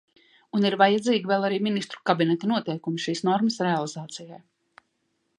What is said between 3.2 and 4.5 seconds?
normas realizācijai.